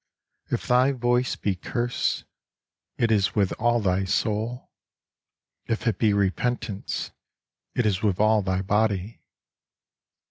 [0.49, 2.23] If thy voice be curse.
[2.97, 4.71] It is with all thy soul.
[5.67, 7.11] If it be repentance^
[7.75, 9.21] It is with all thy body.